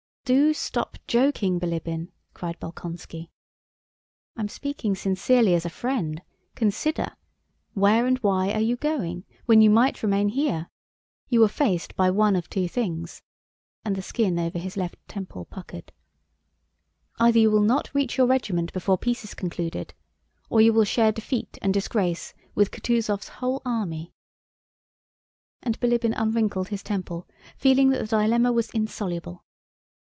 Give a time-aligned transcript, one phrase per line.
[0.23, 3.27] "Do stop joking, Bilíbin," cried Bolkónski.
[4.37, 6.21] "I am speaking sincerely as a friend!
[6.55, 7.17] Consider!
[7.73, 10.69] Where and why are you going, when you might remain here?
[11.27, 13.21] You are faced by one of two things,"
[13.83, 15.91] and the skin over his left temple puckered,
[17.19, 19.93] "either you will not reach your regiment before peace is concluded,
[20.49, 24.13] or you will share defeat and disgrace with Kutúzov's whole army."
[25.61, 27.27] And Bilíbin unwrinkled his temple,
[27.57, 29.43] feeling that the dilemma was insoluble.